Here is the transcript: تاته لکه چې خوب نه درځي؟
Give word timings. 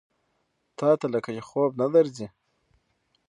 تاته 0.77 1.07
لکه 1.13 1.29
چې 1.35 1.41
خوب 1.47 1.71
نه 1.81 1.87
درځي؟ 1.95 2.27